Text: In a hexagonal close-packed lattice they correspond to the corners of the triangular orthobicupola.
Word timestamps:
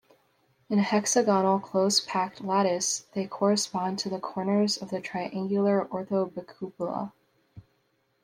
In 0.67 0.79
a 0.79 0.81
hexagonal 0.81 1.59
close-packed 1.59 2.41
lattice 2.43 3.05
they 3.13 3.27
correspond 3.27 3.99
to 3.99 4.09
the 4.09 4.17
corners 4.19 4.77
of 4.81 4.89
the 4.89 4.99
triangular 4.99 5.85
orthobicupola. 5.85 7.11